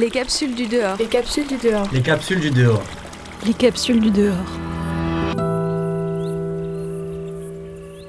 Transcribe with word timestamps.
Les 0.00 0.08
capsules 0.08 0.54
du 0.54 0.66
dehors. 0.66 0.96
Les 0.98 1.04
capsules 1.04 1.46
du 1.46 1.58
dehors. 1.58 1.86
Les 1.92 2.00
capsules 2.00 2.40
du 2.40 2.50
dehors. 2.50 2.82
Les 3.44 3.52
capsules 3.52 4.00
du 4.00 4.10
dehors. 4.10 4.34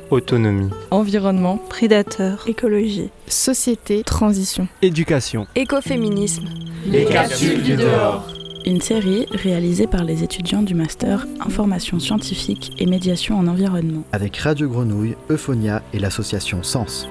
Autonomie. 0.09 0.69
Environnement. 0.89 1.57
Prédateur. 1.57 2.45
Écologie. 2.47 3.09
Société. 3.27 4.03
Transition. 4.03 4.69
Éducation. 4.81 5.47
Écoféminisme. 5.55 6.47
Les 6.85 7.03
capsules 7.03 7.61
du 7.61 7.75
dehors. 7.75 8.25
Une 8.65 8.79
série 8.79 9.25
réalisée 9.29 9.87
par 9.87 10.05
les 10.05 10.23
étudiants 10.23 10.61
du 10.61 10.75
master 10.75 11.27
Information 11.45 11.99
scientifique 11.99 12.71
et 12.79 12.85
médiation 12.85 13.37
en 13.37 13.47
environnement. 13.47 14.03
Avec 14.13 14.37
Radio 14.37 14.69
Grenouille, 14.69 15.17
Euphonia 15.29 15.83
et 15.93 15.99
l'association 15.99 16.63
Sens. 16.63 17.09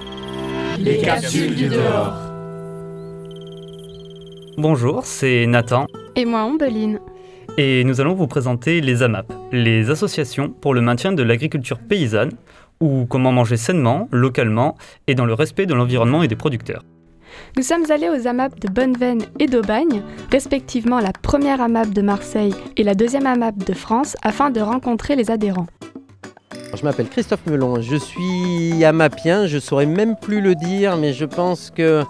Les 0.78 1.02
capsules 1.02 1.54
du 1.54 1.68
dehors. 1.68 2.29
Bonjour, 4.58 5.04
c'est 5.04 5.46
Nathan. 5.46 5.86
Et 6.16 6.24
moi, 6.24 6.40
Ambeline. 6.40 6.98
Et 7.56 7.84
nous 7.84 8.00
allons 8.00 8.14
vous 8.14 8.26
présenter 8.26 8.80
les 8.80 9.02
AMAP, 9.02 9.32
les 9.52 9.90
associations 9.90 10.50
pour 10.50 10.74
le 10.74 10.80
maintien 10.80 11.12
de 11.12 11.22
l'agriculture 11.22 11.78
paysanne, 11.78 12.32
ou 12.80 13.06
comment 13.08 13.32
manger 13.32 13.56
sainement, 13.56 14.08
localement 14.10 14.76
et 15.06 15.14
dans 15.14 15.24
le 15.24 15.34
respect 15.34 15.66
de 15.66 15.74
l'environnement 15.74 16.22
et 16.22 16.28
des 16.28 16.36
producteurs. 16.36 16.82
Nous 17.56 17.62
sommes 17.62 17.90
allés 17.90 18.08
aux 18.08 18.26
AMAP 18.26 18.58
de 18.58 18.68
Bonneveine 18.68 19.22
et 19.38 19.46
d'Aubagne, 19.46 20.02
respectivement 20.32 20.98
la 20.98 21.12
première 21.12 21.60
AMAP 21.60 21.90
de 21.90 22.02
Marseille 22.02 22.54
et 22.76 22.82
la 22.82 22.94
deuxième 22.94 23.26
AMAP 23.26 23.58
de 23.58 23.72
France, 23.72 24.16
afin 24.22 24.50
de 24.50 24.60
rencontrer 24.60 25.14
les 25.14 25.30
adhérents. 25.30 25.68
Je 26.76 26.84
m'appelle 26.84 27.08
Christophe 27.08 27.46
Melon, 27.46 27.80
je 27.80 27.96
suis 27.96 28.84
amapien, 28.84 29.46
je 29.46 29.58
saurais 29.58 29.86
même 29.86 30.16
plus 30.16 30.40
le 30.40 30.54
dire, 30.54 30.96
mais 30.96 31.12
je 31.12 31.24
pense 31.24 31.70
que 31.70 32.04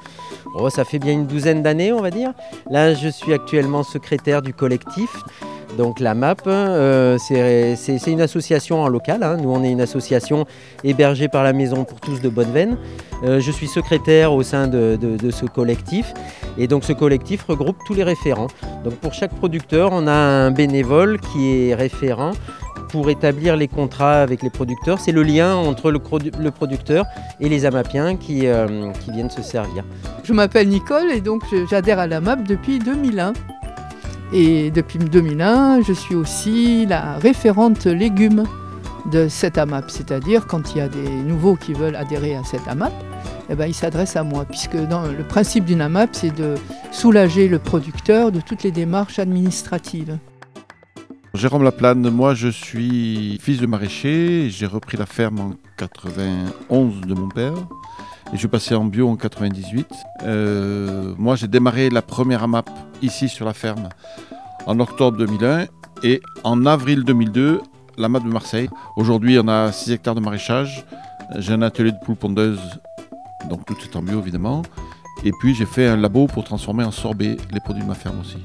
oh, 0.54 0.70
ça 0.70 0.84
fait 0.84 0.98
bien 0.98 1.12
une 1.12 1.26
douzaine 1.26 1.62
d'années, 1.62 1.92
on 1.92 2.00
va 2.00 2.10
dire. 2.10 2.32
Là, 2.70 2.94
je 2.94 3.08
suis 3.08 3.32
actuellement 3.32 3.82
secrétaire 3.82 4.42
du 4.42 4.54
collectif. 4.54 5.10
Donc 5.76 6.00
la 6.00 6.14
MAP, 6.14 6.42
euh, 6.46 7.16
c'est 7.18 8.06
une 8.06 8.20
association 8.20 8.82
en 8.82 8.88
local. 8.88 9.22
hein. 9.22 9.36
Nous, 9.36 9.50
on 9.50 9.62
est 9.62 9.70
une 9.70 9.80
association 9.80 10.46
hébergée 10.84 11.28
par 11.28 11.44
la 11.44 11.52
Maison 11.52 11.84
pour 11.84 12.00
tous 12.00 12.20
de 12.20 12.28
Bonneveine. 12.28 12.76
Euh, 13.24 13.40
je 13.40 13.50
suis 13.50 13.68
secrétaire 13.68 14.32
au 14.32 14.42
sein 14.42 14.66
de, 14.66 14.98
ce 15.30 15.46
collectif. 15.46 16.12
Et 16.58 16.66
donc 16.66 16.84
ce 16.84 16.92
collectif 16.92 17.44
regroupe 17.44 17.76
tous 17.86 17.94
les 17.94 18.02
référents. 18.02 18.48
Donc 18.84 18.94
pour 18.94 19.14
chaque 19.14 19.32
producteur, 19.34 19.90
on 19.92 20.06
a 20.06 20.12
un 20.12 20.50
bénévole 20.50 21.20
qui 21.20 21.68
est 21.68 21.74
référent 21.74 22.32
pour 22.90 23.10
établir 23.10 23.56
les 23.56 23.68
contrats 23.68 24.20
avec 24.22 24.42
les 24.42 24.50
producteurs. 24.50 25.00
C'est 25.00 25.12
le 25.12 25.22
lien 25.22 25.54
entre 25.54 25.90
le, 25.90 25.98
produ- 25.98 26.32
le 26.38 26.50
producteur 26.50 27.04
et 27.40 27.48
les 27.48 27.64
amapiens 27.66 28.16
qui, 28.16 28.46
euh, 28.46 28.90
qui 29.04 29.10
viennent 29.12 29.30
se 29.30 29.42
servir. 29.42 29.84
Je 30.24 30.32
m'appelle 30.32 30.68
Nicole 30.68 31.10
et 31.10 31.20
donc 31.20 31.42
j'adhère 31.70 31.98
à 31.98 32.06
la 32.06 32.20
MAP 32.20 32.44
depuis 32.46 32.78
2001. 32.78 33.32
Et 34.32 34.70
depuis 34.70 34.98
2001, 34.98 35.82
je 35.82 35.92
suis 35.92 36.14
aussi 36.14 36.86
la 36.86 37.14
référente 37.18 37.86
légumes 37.86 38.44
de 39.10 39.26
cette 39.28 39.58
AMAP. 39.58 39.90
C'est-à-dire 39.90 40.46
quand 40.46 40.72
il 40.74 40.78
y 40.78 40.80
a 40.80 40.88
des 40.88 41.08
nouveaux 41.08 41.56
qui 41.56 41.72
veulent 41.72 41.96
adhérer 41.96 42.36
à 42.36 42.44
cette 42.44 42.66
AMAP, 42.68 42.92
eh 43.48 43.56
ben, 43.56 43.66
ils 43.66 43.74
s'adressent 43.74 44.14
à 44.14 44.22
moi. 44.22 44.44
Puisque 44.44 44.76
dans 44.76 45.02
le 45.02 45.24
principe 45.24 45.64
d'une 45.64 45.80
AMAP, 45.80 46.10
c'est 46.12 46.32
de 46.34 46.54
soulager 46.92 47.48
le 47.48 47.58
producteur 47.58 48.30
de 48.30 48.40
toutes 48.40 48.62
les 48.62 48.70
démarches 48.70 49.18
administratives. 49.18 50.16
Jérôme 51.32 51.62
Laplane, 51.62 52.10
moi 52.10 52.34
je 52.34 52.48
suis 52.48 53.38
fils 53.40 53.60
de 53.60 53.66
maraîcher, 53.66 54.50
j'ai 54.50 54.66
repris 54.66 54.96
la 54.96 55.06
ferme 55.06 55.38
en 55.38 55.52
91 55.76 57.02
de 57.02 57.14
mon 57.14 57.28
père 57.28 57.54
et 57.54 58.34
je 58.34 58.38
suis 58.38 58.48
passé 58.48 58.74
en 58.74 58.84
bio 58.84 59.08
en 59.08 59.16
98. 59.16 59.86
Euh, 60.24 61.14
moi 61.18 61.36
j'ai 61.36 61.46
démarré 61.46 61.88
la 61.88 62.02
première 62.02 62.42
AMAP 62.42 62.68
ici 63.00 63.28
sur 63.28 63.46
la 63.46 63.54
ferme 63.54 63.90
en 64.66 64.80
octobre 64.80 65.16
2001 65.18 65.66
et 66.02 66.20
en 66.42 66.66
avril 66.66 67.04
2002 67.04 67.60
la 67.96 68.08
MAP 68.08 68.24
de 68.24 68.28
Marseille. 68.28 68.68
Aujourd'hui 68.96 69.38
on 69.38 69.46
a 69.46 69.70
6 69.70 69.92
hectares 69.92 70.16
de 70.16 70.20
maraîchage, 70.20 70.84
j'ai 71.38 71.52
un 71.52 71.62
atelier 71.62 71.92
de 71.92 71.98
poules 72.04 72.16
pondeuses, 72.16 72.80
donc 73.48 73.64
tout 73.66 73.76
est 73.84 73.94
en 73.96 74.02
bio 74.02 74.18
évidemment, 74.20 74.62
et 75.24 75.30
puis 75.38 75.54
j'ai 75.54 75.66
fait 75.66 75.86
un 75.86 75.96
labo 75.96 76.26
pour 76.26 76.42
transformer 76.42 76.82
en 76.82 76.90
sorbet 76.90 77.36
les 77.52 77.60
produits 77.60 77.84
de 77.84 77.88
ma 77.88 77.94
ferme 77.94 78.18
aussi. 78.20 78.38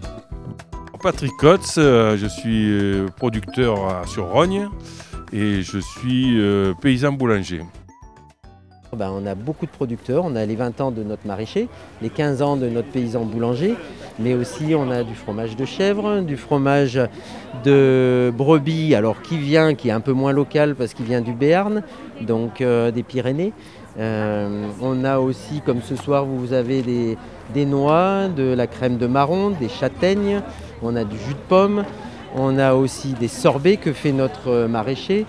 Patrick 1.05 1.38
Kotz, 1.38 1.75
euh, 1.77 2.17
je 2.17 2.25
suis 2.25 2.71
euh, 2.71 3.05
producteur 3.16 3.77
à- 3.88 4.07
sur 4.07 4.27
Rogne 4.31 4.69
et 5.31 5.61
je 5.61 5.77
suis 5.77 6.41
euh, 6.41 6.73
paysan 6.81 7.11
boulanger. 7.11 7.61
Ben, 8.91 9.11
on 9.13 9.23
a 9.27 9.35
beaucoup 9.35 9.67
de 9.67 9.71
producteurs, 9.71 10.23
on 10.25 10.35
a 10.35 10.43
les 10.47 10.55
20 10.55 10.81
ans 10.81 10.89
de 10.89 11.03
notre 11.03 11.27
maraîcher, 11.27 11.67
les 12.01 12.09
15 12.09 12.41
ans 12.41 12.55
de 12.55 12.67
notre 12.69 12.88
paysan 12.88 13.23
boulanger, 13.23 13.75
mais 14.17 14.33
aussi 14.33 14.73
on 14.73 14.89
a 14.89 15.03
du 15.03 15.13
fromage 15.13 15.55
de 15.55 15.66
chèvre, 15.66 16.21
du 16.21 16.38
fromage 16.38 16.99
de 17.63 18.33
brebis, 18.35 18.95
alors 18.95 19.22
qui 19.22 19.37
vient, 19.37 19.75
qui 19.75 19.89
est 19.89 19.91
un 19.91 19.99
peu 20.01 20.13
moins 20.13 20.31
local 20.31 20.73
parce 20.73 20.95
qu'il 20.95 21.05
vient 21.05 21.22
du 21.22 21.33
Béarn, 21.33 21.83
donc 22.22 22.61
euh, 22.61 22.89
des 22.89 23.03
Pyrénées. 23.03 23.53
Euh, 23.99 24.67
on 24.81 25.05
a 25.05 25.19
aussi, 25.19 25.61
comme 25.66 25.81
ce 25.81 25.95
soir, 25.95 26.25
vous 26.25 26.51
avez 26.51 26.81
des 27.53 27.66
noix, 27.66 28.27
de 28.27 28.53
la 28.53 28.66
crème 28.67 28.97
de 28.97 29.07
marron, 29.07 29.51
des 29.51 29.69
châtaignes, 29.69 30.41
on 30.81 30.96
a 30.96 31.03
du 31.03 31.18
jus 31.18 31.34
de 31.34 31.47
pomme, 31.47 31.84
on 32.36 32.58
a 32.58 32.74
aussi 32.74 33.13
des 33.13 33.28
sorbets 33.28 33.78
que 33.78 33.94
fait 33.94 34.12
notre 34.12 34.50
euh, 34.50 34.68
maraîcher. 34.68 35.25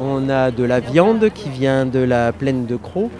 On 0.00 0.28
a 0.28 0.50
de 0.50 0.62
la 0.64 0.80
viande 0.80 1.30
qui 1.30 1.48
vient 1.48 1.86
de 1.86 1.98
la 2.00 2.32
plaine 2.32 2.66
de 2.66 2.76
Croc. 2.76 3.10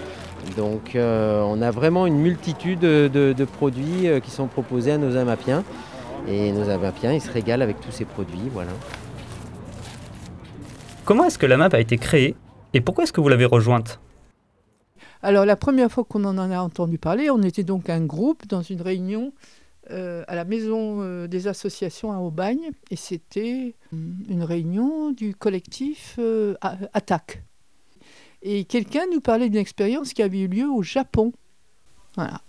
Donc 0.56 0.94
euh, 0.94 1.42
on 1.42 1.60
a 1.60 1.70
vraiment 1.70 2.06
une 2.06 2.18
multitude 2.18 2.78
de, 2.78 3.08
de- 3.12 3.32
de 3.32 3.44
produits 3.44 4.06
euh, 4.08 4.20
qui 4.20 4.30
sont 4.30 4.46
proposés 4.46 4.92
à 4.92 4.98
nos 4.98 5.16
amapiens. 5.16 5.64
Et 6.28 6.52
nos 6.52 6.68
amapiens, 6.68 7.12
ils 7.12 7.20
se 7.20 7.30
régalent 7.30 7.62
avec 7.62 7.80
tous 7.80 7.92
ces 7.92 8.04
produits. 8.04 8.48
Voilà. 8.52 8.70
Comment 11.04 11.24
est-ce 11.24 11.38
que 11.38 11.46
l'AMAP 11.46 11.74
a 11.74 11.80
été 11.80 11.98
créée 11.98 12.34
et 12.74 12.80
pourquoi 12.80 13.04
est-ce 13.04 13.12
que 13.12 13.20
vous 13.20 13.28
l'avez 13.28 13.44
rejointe? 13.44 14.00
Alors 15.22 15.46
la 15.46 15.56
première 15.56 15.90
fois 15.90 16.04
qu'on 16.04 16.24
en 16.24 16.38
a 16.38 16.58
entendu 16.58 16.98
parler, 16.98 17.30
on 17.30 17.42
était 17.42 17.62
donc 17.62 17.88
un 17.88 18.00
groupe 18.00 18.46
dans 18.48 18.62
une 18.62 18.82
réunion 18.82 19.32
euh, 19.90 20.24
à 20.26 20.34
la 20.34 20.44
maison 20.44 21.02
euh, 21.02 21.28
des 21.28 21.46
associations 21.46 22.10
à 22.10 22.18
Aubagne 22.18 22.70
et 22.90 22.96
c'était 22.96 23.74
hum, 23.92 24.16
une 24.28 24.42
réunion 24.42 25.12
du 25.12 25.34
collectif 25.34 26.16
euh, 26.18 26.54
Attaque. 26.92 27.42
Et 28.42 28.64
quelqu'un 28.64 29.04
nous 29.12 29.20
parlait 29.20 29.48
d'une 29.48 29.60
expérience 29.60 30.12
qui 30.12 30.22
avait 30.22 30.40
eu 30.40 30.48
lieu 30.48 30.68
au 30.68 30.82
Japon. 30.82 31.32
Voilà. 32.16 32.40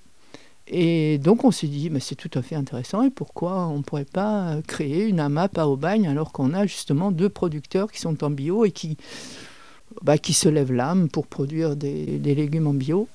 Et 0.68 1.20
donc 1.20 1.44
on 1.44 1.52
s'est 1.52 1.68
dit, 1.68 1.92
mais 1.92 2.00
c'est 2.00 2.16
tout 2.16 2.32
à 2.34 2.42
fait 2.42 2.56
intéressant 2.56 3.04
et 3.04 3.12
pourquoi 3.12 3.68
on 3.68 3.78
ne 3.78 3.84
pourrait 3.84 4.06
pas 4.06 4.58
créer 4.68 5.06
une 5.06 5.20
AMAP 5.20 5.60
à 5.60 5.68
Aubagne 5.68 6.08
alors 6.08 6.32
qu'on 6.32 6.54
a 6.54 6.66
justement 6.66 7.12
deux 7.12 7.30
producteurs 7.30 7.92
qui 7.92 8.00
sont 8.02 8.24
en 8.24 8.32
bio 8.32 8.66
et 8.66 8.72
qui, 8.72 8.98
bah, 10.02 10.18
qui 10.18 10.34
se 10.34 10.50
lèvent 10.50 10.74
l'âme 10.74 11.08
pour 11.08 11.28
produire 11.28 11.76
des 11.76 12.20
légumes 12.20 12.68
en 12.68 12.74
bio. 12.74 13.08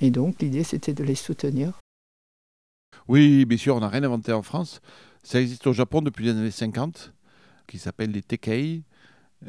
Et 0.00 0.10
donc 0.10 0.40
l'idée 0.40 0.64
c'était 0.64 0.94
de 0.94 1.02
les 1.02 1.16
soutenir. 1.16 1.72
Oui, 3.08 3.46
bien 3.46 3.56
sûr, 3.56 3.74
on 3.74 3.80
n'a 3.80 3.88
rien 3.88 4.04
inventé 4.04 4.32
en 4.32 4.42
France. 4.42 4.80
Ça 5.22 5.40
existe 5.40 5.66
au 5.66 5.72
Japon 5.72 6.02
depuis 6.02 6.26
les 6.26 6.30
années 6.32 6.50
50, 6.50 7.14
qui 7.66 7.78
s'appelle 7.78 8.10
les 8.10 8.22
Tekei, 8.22 8.82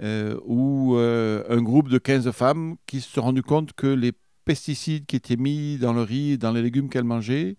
euh, 0.01 0.39
où 0.45 0.95
euh, 0.95 1.43
un 1.49 1.61
groupe 1.61 1.89
de 1.89 1.97
15 1.97 2.31
femmes 2.31 2.77
qui 2.85 3.01
se 3.01 3.09
sont 3.09 3.21
rendues 3.21 3.43
compte 3.43 3.73
que 3.73 3.87
les 3.87 4.13
pesticides 4.45 5.05
qui 5.05 5.17
étaient 5.17 5.35
mis 5.35 5.77
dans 5.77 5.93
le 5.93 6.01
riz 6.01 6.37
dans 6.37 6.51
les 6.51 6.61
légumes 6.61 6.89
qu'elles 6.89 7.03
mangeaient 7.03 7.57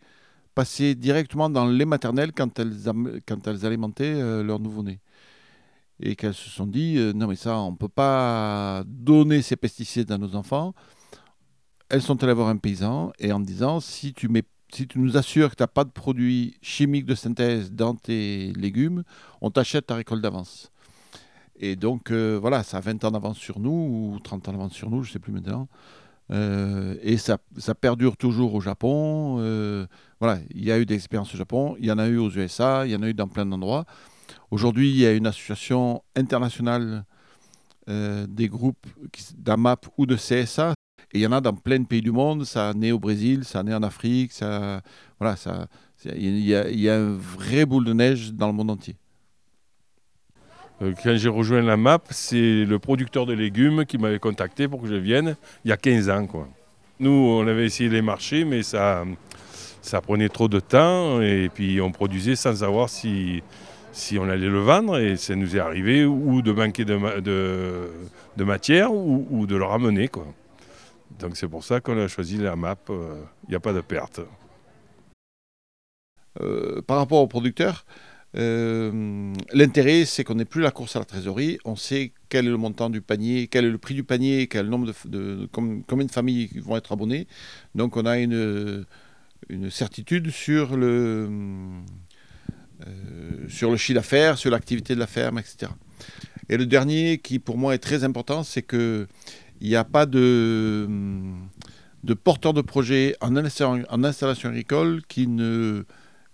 passaient 0.55 0.95
directement 0.95 1.51
dans 1.51 1.67
le 1.67 1.73
lait 1.73 1.87
quand 2.35 2.59
elles 3.47 3.67
alimentaient 3.67 4.15
euh, 4.15 4.43
leur 4.43 4.59
nouveau-né. 4.59 5.01
Et 6.01 6.17
qu'elles 6.17 6.35
se 6.35 6.49
sont 6.49 6.67
dit, 6.67 6.97
euh, 6.97 7.13
non 7.13 7.27
mais 7.27 7.37
ça, 7.37 7.59
on 7.59 7.73
ne 7.73 7.77
peut 7.77 7.89
pas 7.89 8.85
donner 8.87 9.43
ces 9.43 9.57
pesticides 9.57 10.11
à 10.11 10.19
nos 10.19 10.35
enfants. 10.35 10.75
Elles 11.91 12.03
sont 12.03 12.23
allées 12.23 12.33
voir 12.33 12.49
un 12.49 12.57
paysan 12.57 13.13
et 13.19 13.33
en 13.33 13.41
disant, 13.41 13.81
si 13.81 14.15
tu 14.15 14.29
mets 14.29 14.45
si 14.73 14.87
tu 14.87 14.99
nous 14.99 15.17
assures 15.17 15.51
que 15.51 15.57
tu 15.57 15.63
n'as 15.63 15.69
pas 15.69 15.85
de 15.85 15.91
produits 15.91 16.57
chimiques 16.63 17.07
de 17.07 17.15
synthèse 17.15 17.73
dans 17.73 17.95
tes 17.95 18.53
légumes, 18.55 19.05
on 19.41 19.51
t'achète 19.51 19.87
ta 19.87 19.95
récolte 19.95 20.23
d'avance. 20.23 20.71
Et 21.61 21.77
donc, 21.77 22.11
euh, 22.11 22.39
voilà, 22.41 22.63
ça 22.63 22.79
a 22.79 22.81
20 22.81 23.05
ans 23.05 23.11
d'avance 23.11 23.37
sur 23.37 23.61
nous, 23.61 23.71
ou 24.15 24.19
30 24.21 24.49
ans 24.49 24.53
d'avance 24.53 24.73
sur 24.73 24.91
nous, 24.91 25.03
je 25.03 25.11
ne 25.11 25.13
sais 25.13 25.19
plus 25.19 25.33
maintenant. 25.33 25.69
Euh, 26.31 26.97
et 27.03 27.19
ça, 27.19 27.39
ça 27.59 27.75
perdure 27.75 28.17
toujours 28.17 28.55
au 28.55 28.61
Japon. 28.61 29.37
euh, 29.41 29.87
voilà, 30.21 30.41
il 30.55 30.65
y 30.65 30.73
a 30.73 30.79
eu 30.79 30.87
des 30.87 30.95
expériences 30.95 31.35
au 31.35 31.39
Japon, 31.39 31.77
il 31.79 31.87
y 31.87 31.93
en 31.93 31.99
a 31.99 32.07
eu 32.09 32.17
aux 32.17 32.31
USA, 32.31 32.87
il 32.87 32.93
y 32.93 32.97
en 32.97 33.03
a 33.03 33.09
eu 33.09 33.15
dans 33.15 33.29
plein 33.29 33.45
d'endroits. 33.45 33.85
Aujourd'hui, 34.51 34.91
il 34.91 34.97
y 34.97 35.07
a 35.07 35.13
une 35.13 35.27
association 35.27 36.03
internationale 36.17 37.05
des 38.29 38.49
groupes 38.49 38.87
d'AMAP 39.37 39.89
ou 39.99 40.07
de 40.07 40.15
CSA. 40.15 40.75
Et 41.13 41.19
il 41.19 41.21
y 41.23 41.27
en 41.27 41.33
a 41.33 41.41
dans 41.41 41.55
plein 41.55 41.79
de 41.79 41.87
pays 41.87 42.03
du 42.03 42.13
monde. 42.13 42.45
Ça 42.45 42.73
naît 42.75 42.93
au 42.93 42.99
Brésil, 42.99 43.45
ça 43.45 43.63
naît 43.63 43.75
en 43.75 43.83
Afrique. 43.83 44.33
Ça, 44.33 44.81
voilà, 45.19 45.37
ça, 45.37 45.67
il 46.05 46.41
y, 46.41 46.55
a, 46.55 46.71
y 46.71 46.89
un 46.89 47.17
vrai 47.17 47.67
boule 47.67 47.85
de 47.85 47.93
neige 47.93 48.33
dans 48.33 48.47
le 48.47 48.53
monde 48.53 48.71
entier. 48.71 48.97
Euh, 50.83 50.93
Quand 51.03 51.17
j'ai 51.17 51.29
rejoint 51.29 51.63
la 51.63 51.77
MAP, 51.77 52.09
c'est 52.11 52.65
le 52.65 52.79
producteur 52.79 53.27
de 53.27 53.33
légumes 53.33 53.85
qui 53.85 53.99
m'avait 53.99 54.19
contacté 54.19 54.69
pour 54.69 54.83
que 54.83 54.89
je 54.89 54.95
vienne 54.95 55.37
il 55.65 55.69
y 55.69 55.73
a 55.73 55.77
15 55.77 56.09
ans. 56.11 56.27
Quoi. 56.27 56.49
Nous, 57.01 57.11
on 57.11 57.47
avait 57.47 57.67
essayé 57.67 57.91
les 57.91 58.03
marchés, 58.03 58.45
mais 58.45 58.63
ça 58.63 59.05
ça 59.83 60.01
prenait 60.01 60.29
trop 60.29 60.49
de 60.49 60.61
temps 60.61 61.21
et 61.21 61.51
puis 61.53 61.81
on 61.81 61.91
produisait 61.91 62.37
sans 62.37 62.55
savoir 62.57 62.89
si, 62.89 63.43
si 63.93 64.19
on 64.19 64.29
allait 64.29 64.49
le 64.49 64.61
vendre 64.61 64.99
et 64.99 65.17
ça 65.17 65.35
nous 65.35 65.57
est 65.57 65.61
arrivé 65.61 66.05
ou 66.05 66.43
de 66.43 66.53
manquer 66.53 66.85
de 66.85 68.45
matière 68.45 68.93
ou, 68.93 69.27
ou, 69.31 69.47
de 69.47 69.57
le 69.57 69.65
ramener. 69.65 70.09
Quoi. 70.09 70.27
Donc 71.19 71.37
c'est 71.37 71.49
pour 71.49 71.65
ça 71.65 71.81
qu'on 71.81 71.99
a 71.99 72.09
choisi 72.09 72.39
la 72.39 72.57
map, 72.57 72.77
il 72.89 72.95
euh, 72.95 73.23
n'y 73.49 73.55
a 73.55 73.61
pas 73.61 73.73
de 73.73 73.81
perte. 73.81 74.21
Euh, 76.41 76.81
par 76.83 76.97
rapport 76.99 77.21
aux 77.21 77.27
producteurs, 77.27 77.85
euh, 78.37 79.35
l'intérêt, 79.53 80.05
c'est 80.05 80.23
qu'on 80.23 80.37
n'est 80.37 80.45
plus 80.45 80.63
la 80.63 80.71
course 80.71 80.95
à 80.97 81.01
la 81.01 81.05
trésorerie. 81.05 81.59
On 81.65 81.75
sait 81.75 82.13
quel 82.29 82.47
est 82.47 82.51
le 82.51 82.57
montant 82.57 82.89
du 82.89 83.01
panier, 83.01 83.49
quel 83.49 83.65
est 83.65 83.71
le 83.71 83.79
prix 83.79 83.95
du 83.95 84.05
panier, 84.05 84.47
quel 84.47 84.71
de, 84.71 85.49
combien 85.53 86.07
de 86.07 86.11
familles 86.11 86.49
vont 86.61 86.77
être 86.77 86.93
abonnées. 86.93 87.27
Donc, 87.75 87.97
on 87.97 88.07
a 88.07 88.19
une, 88.19 88.87
une 89.49 89.71
certitude 89.71 90.31
sur 90.31 90.77
le, 90.77 91.29
sur 93.49 93.73
le 93.73 93.77
chiffre 93.77 93.97
d'affaires, 93.97 94.39
sur 94.39 94.53
l'activité 94.53 94.95
de 94.95 95.01
la 95.01 95.09
ferme, 95.09 95.41
etc. 95.41 95.73
Et 96.49 96.57
le 96.57 96.67
dernier, 96.67 97.19
qui 97.19 97.41
pour 97.41 97.59
moi 97.59 97.75
est 97.75 97.79
très 97.79 98.05
important, 98.05 98.45
c'est 98.45 98.63
que 98.63 99.09
il 99.61 99.69
n'y 99.69 99.77
a 99.77 99.85
pas 99.85 100.07
de, 100.07 100.89
de 102.05 102.15
porteurs 102.15 102.55
de 102.55 102.63
projets 102.63 103.17
en 103.21 103.37
installation, 103.37 104.49
agricole 104.49 105.03
qui 105.09 105.27
ne 105.27 105.85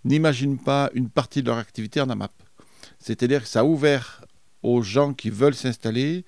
n'imaginent 0.05 0.59
pas 0.59 0.89
une 0.93 1.09
partie 1.09 1.41
de 1.41 1.47
leur 1.47 1.57
activité 1.57 1.99
en 2.01 2.09
AMAP. 2.09 2.31
C'est-à-dire 2.99 3.41
que 3.41 3.47
ça 3.47 3.61
a 3.61 3.63
ouvert 3.63 4.23
aux 4.63 4.81
gens 4.81 5.13
qui 5.13 5.29
veulent 5.29 5.55
s'installer 5.55 6.25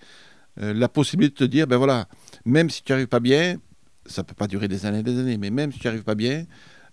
euh, 0.62 0.74
la 0.74 0.90
possibilité 0.90 1.34
de 1.34 1.48
te 1.48 1.52
dire, 1.52 1.68
ben 1.68 1.78
voilà, 1.78 2.08
même 2.46 2.70
si 2.70 2.84
tu 2.84 2.92
n'arrives 2.92 3.08
pas 3.08 3.20
bien, 3.20 3.58
ça 4.06 4.22
ne 4.22 4.28
peut 4.28 4.36
pas 4.36 4.48
durer 4.48 4.68
des 4.68 4.86
années 4.86 5.00
et 5.00 5.04
des 5.04 5.20
années, 5.20 5.38
mais 5.38 5.50
même 5.50 5.72
si 5.72 5.80
tu 5.80 5.88
n'arrives 5.88 6.04
pas 6.04 6.16
bien, 6.16 6.46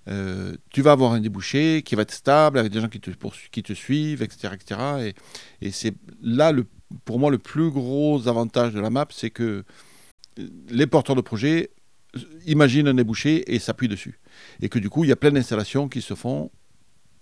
euh, 0.08 0.56
tu 0.70 0.82
vas 0.82 0.92
avoir 0.92 1.12
un 1.12 1.20
débouché 1.20 1.82
qui 1.84 1.94
va 1.96 2.02
être 2.02 2.12
stable, 2.12 2.58
avec 2.58 2.70
des 2.70 2.80
gens 2.80 2.88
qui 2.88 3.00
te, 3.00 3.10
qui 3.50 3.62
te 3.62 3.72
suivent, 3.72 4.22
etc. 4.22 4.54
etc. 4.54 5.14
Et, 5.60 5.72
c'est 5.72 5.94
là, 6.22 6.52
pour 7.04 7.18
moi, 7.18 7.30
le 7.30 7.38
plus 7.38 7.70
gros 7.70 8.28
avantage 8.28 8.72
de 8.72 8.80
la 8.80 8.90
map, 8.90 9.06
c'est 9.10 9.30
que 9.30 9.64
les 10.68 10.86
porteurs 10.86 11.16
de 11.16 11.20
projets 11.20 11.70
imaginent 12.46 12.88
un 12.88 12.94
débouché 12.94 13.54
et 13.54 13.58
s'appuient 13.58 13.88
dessus. 13.88 14.18
Et 14.60 14.68
que 14.68 14.78
du 14.78 14.88
coup, 14.88 15.04
il 15.04 15.08
y 15.08 15.12
a 15.12 15.16
plein 15.16 15.30
d'installations 15.30 15.88
qui 15.88 16.02
se 16.02 16.14
font 16.14 16.50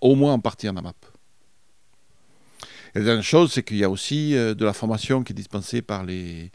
au 0.00 0.14
moins 0.14 0.34
en 0.34 0.40
partie 0.40 0.68
en 0.68 0.76
AMAP. 0.76 0.96
Et 2.94 3.00
la 3.00 3.04
dernière 3.04 3.24
chose, 3.24 3.52
c'est 3.52 3.62
qu'il 3.62 3.76
y 3.76 3.84
a 3.84 3.90
aussi 3.90 4.36
euh, 4.36 4.54
de 4.54 4.64
la 4.64 4.72
formation 4.72 5.22
qui 5.24 5.32
est 5.32 5.34
dispensée 5.34 5.82
par 5.82 6.04
les, 6.04 6.52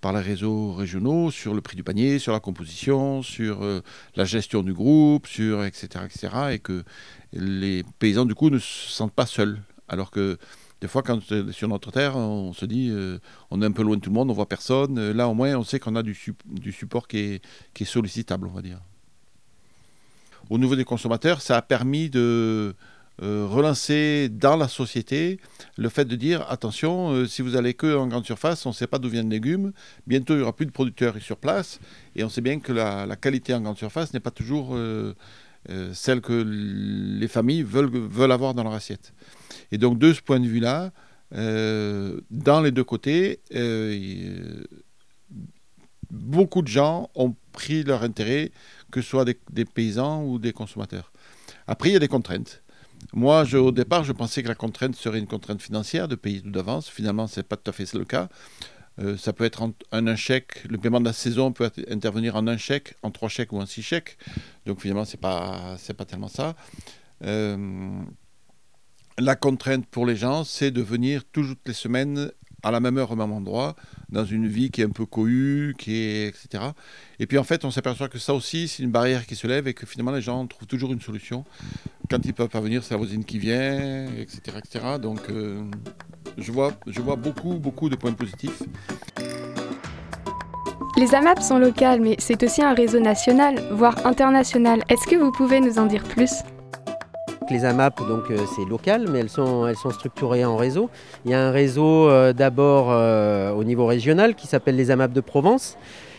par 0.00 0.12
les 0.12 0.20
réseaux 0.20 0.72
régionaux 0.72 1.30
sur 1.30 1.52
le 1.52 1.60
prix 1.60 1.76
du 1.76 1.84
panier, 1.84 2.18
sur 2.18 2.32
la 2.32 2.40
composition, 2.40 3.22
sur 3.22 3.62
euh, 3.62 3.82
la 4.16 4.24
gestion 4.24 4.62
du 4.62 4.72
groupe, 4.72 5.26
sur 5.26 5.64
etc., 5.64 6.04
etc. 6.06 6.28
Et 6.52 6.58
que 6.60 6.82
les 7.32 7.84
paysans, 7.98 8.24
du 8.24 8.34
coup, 8.34 8.48
ne 8.48 8.58
se 8.58 8.90
sentent 8.90 9.12
pas 9.12 9.26
seuls. 9.26 9.60
Alors 9.88 10.10
que 10.10 10.38
des 10.82 10.88
fois, 10.88 11.04
quand 11.04 11.20
sur 11.52 11.68
notre 11.68 11.92
terre, 11.92 12.16
on 12.16 12.52
se 12.52 12.66
dit, 12.66 12.88
euh, 12.90 13.20
on 13.52 13.62
est 13.62 13.64
un 13.64 13.70
peu 13.70 13.84
loin 13.84 13.94
de 13.94 14.00
tout 14.00 14.10
le 14.10 14.14
monde, 14.14 14.32
on 14.32 14.34
voit 14.34 14.48
personne. 14.48 15.12
Là, 15.12 15.28
au 15.28 15.34
moins, 15.34 15.54
on 15.54 15.62
sait 15.62 15.78
qu'on 15.78 15.94
a 15.94 16.02
du, 16.02 16.18
du 16.44 16.72
support 16.72 17.06
qui 17.06 17.18
est, 17.18 17.44
qui 17.72 17.84
est 17.84 17.86
sollicitable, 17.86 18.48
on 18.48 18.50
va 18.50 18.62
dire. 18.62 18.80
Au 20.50 20.58
niveau 20.58 20.74
des 20.74 20.84
consommateurs, 20.84 21.40
ça 21.40 21.56
a 21.56 21.62
permis 21.62 22.10
de, 22.10 22.74
euh, 23.22 23.46
relancer 23.48 24.28
dans 24.28 24.56
la 24.56 24.66
société 24.66 25.38
le 25.76 25.88
fait 25.88 26.04
de 26.04 26.16
dire 26.16 26.44
attention, 26.50 27.12
euh, 27.12 27.26
si 27.26 27.42
vous 27.42 27.54
allez 27.54 27.74
que 27.74 27.96
en 27.96 28.08
grande 28.08 28.24
surface, 28.24 28.66
on 28.66 28.70
ne 28.70 28.74
sait 28.74 28.88
pas 28.88 28.98
d'où 28.98 29.08
viennent 29.08 29.30
les 29.30 29.36
légumes. 29.36 29.72
Bientôt, 30.08 30.34
il 30.34 30.38
n'y 30.38 30.42
aura 30.42 30.56
plus 30.56 30.66
de 30.66 30.72
producteurs 30.72 31.14
sur 31.20 31.36
place. 31.36 31.78
Et 32.16 32.24
on 32.24 32.28
sait 32.28 32.40
bien 32.40 32.58
que 32.58 32.72
la, 32.72 33.14
qualité 33.14 33.54
en 33.54 33.60
grande 33.60 33.78
surface 33.78 34.12
n'est 34.12 34.18
pas 34.18 34.32
toujours 34.32 34.76
euh, 35.70 35.92
celle 35.94 36.20
que 36.20 36.32
les 36.32 37.28
familles 37.28 37.62
veulent, 37.62 37.90
veulent 37.90 38.32
avoir 38.32 38.54
dans 38.54 38.64
leur 38.64 38.74
assiette. 38.74 39.12
Et 39.70 39.78
donc, 39.78 39.98
de 39.98 40.12
ce 40.12 40.20
point 40.20 40.40
de 40.40 40.46
vue-là, 40.46 40.92
dans 41.30 42.60
les 42.60 42.70
deux 42.72 42.84
côtés, 42.84 43.40
beaucoup 46.10 46.60
de 46.60 46.68
gens 46.68 47.08
ont 47.14 47.34
pris 47.52 47.84
leur 47.84 48.02
intérêt, 48.02 48.52
que 48.90 49.00
ce 49.00 49.08
soit 49.08 49.24
des, 49.24 49.38
des 49.50 49.64
paysans 49.64 50.24
ou 50.24 50.38
des 50.38 50.52
consommateurs. 50.52 51.10
Après, 51.66 51.88
il 51.88 51.92
y 51.92 51.96
a 51.96 52.00
des 52.00 52.08
contraintes. 52.08 52.62
Moi, 53.14 53.44
au 53.54 53.72
départ, 53.72 54.04
je 54.04 54.12
pensais 54.12 54.42
que 54.42 54.48
la 54.48 54.54
contrainte 54.54 54.94
serait 54.94 55.18
une 55.18 55.26
contrainte 55.26 55.60
financière 55.60 56.08
de 56.08 56.14
payer 56.14 56.40
tout 56.40 56.50
d'avance. 56.50 56.88
Finalement, 56.88 57.26
ce 57.26 57.40
n'est 57.40 57.44
pas 57.44 57.56
tout 57.56 57.70
à 57.70 57.72
fait 57.72 57.92
le 57.94 58.04
cas. 58.04 58.28
Euh, 58.98 59.16
ça 59.16 59.32
peut 59.32 59.44
être 59.44 59.62
en, 59.62 59.72
un 59.92 60.16
chèque, 60.16 60.64
le 60.68 60.78
paiement 60.78 61.00
de 61.00 61.06
la 61.06 61.12
saison 61.12 61.52
peut 61.52 61.70
intervenir 61.90 62.36
en 62.36 62.46
un 62.46 62.56
chèque, 62.56 62.94
en 63.02 63.10
trois 63.10 63.28
chèques 63.28 63.52
ou 63.52 63.60
en 63.60 63.66
six 63.66 63.82
chèques. 63.82 64.18
Donc 64.66 64.80
finalement, 64.80 65.04
ce 65.04 65.16
n'est 65.16 65.20
pas, 65.20 65.76
pas 65.96 66.04
tellement 66.04 66.28
ça. 66.28 66.54
Euh, 67.24 68.02
la 69.18 69.36
contrainte 69.36 69.86
pour 69.86 70.06
les 70.06 70.16
gens, 70.16 70.44
c'est 70.44 70.70
de 70.70 70.82
venir 70.82 71.22
toutes 71.24 71.66
les 71.66 71.72
semaines 71.72 72.30
à 72.62 72.70
la 72.70 72.80
même 72.80 72.96
heure, 72.96 73.10
au 73.10 73.16
même 73.16 73.32
endroit, 73.32 73.74
dans 74.08 74.24
une 74.24 74.46
vie 74.46 74.70
qui 74.70 74.82
est 74.82 74.84
un 74.84 74.90
peu 74.90 75.04
cohue, 75.04 75.74
qui 75.78 75.96
est, 75.96 76.28
etc. 76.28 76.64
Et 77.18 77.26
puis 77.26 77.38
en 77.38 77.44
fait, 77.44 77.64
on 77.64 77.70
s'aperçoit 77.70 78.08
que 78.08 78.18
ça 78.18 78.34
aussi, 78.34 78.68
c'est 78.68 78.82
une 78.82 78.90
barrière 78.90 79.26
qui 79.26 79.34
se 79.34 79.46
lève 79.46 79.66
et 79.66 79.74
que 79.74 79.84
finalement, 79.84 80.12
les 80.12 80.22
gens 80.22 80.46
trouvent 80.46 80.68
toujours 80.68 80.92
une 80.92 81.00
solution. 81.00 81.44
Quand 82.08 82.18
ils 82.24 82.28
ne 82.28 82.32
peuvent 82.32 82.48
pas 82.48 82.60
venir, 82.60 82.84
c'est 82.84 82.94
la 82.94 82.98
voisine 82.98 83.24
qui 83.24 83.38
vient, 83.38 84.06
etc. 84.14 84.58
etc. 84.58 84.84
Donc 85.00 85.28
euh, 85.30 85.64
je, 86.38 86.52
vois, 86.52 86.72
je 86.86 87.00
vois 87.00 87.16
beaucoup, 87.16 87.54
beaucoup 87.54 87.88
de 87.88 87.96
points 87.96 88.12
positifs. 88.12 88.62
Les 90.98 91.14
AMAP 91.14 91.40
sont 91.40 91.58
locales, 91.58 92.00
mais 92.00 92.16
c'est 92.18 92.42
aussi 92.42 92.62
un 92.62 92.74
réseau 92.74 93.00
national, 93.00 93.60
voire 93.72 94.06
international. 94.06 94.82
Est-ce 94.88 95.06
que 95.06 95.16
vous 95.16 95.32
pouvez 95.32 95.60
nous 95.60 95.78
en 95.78 95.86
dire 95.86 96.02
plus? 96.04 96.42
Les 97.50 97.64
AMAP, 97.64 98.06
donc 98.06 98.30
euh, 98.30 98.38
c'est 98.54 98.64
local, 98.64 99.06
mais 99.10 99.20
elles 99.20 99.28
sont, 99.28 99.66
elles 99.66 99.76
sont 99.76 99.90
structurées 99.90 100.44
en 100.44 100.56
réseau. 100.56 100.90
Il 101.24 101.30
y 101.30 101.34
a 101.34 101.40
un 101.40 101.50
réseau 101.50 102.08
euh, 102.08 102.32
d'abord 102.32 102.86
euh, 102.90 103.52
au 103.52 103.64
niveau 103.64 103.86
régional 103.86 104.34
qui 104.34 104.46
s'appelle 104.46 104.76
les 104.76 104.90
AMAP 104.90 105.12
de 105.12 105.20
Provence. 105.20 105.76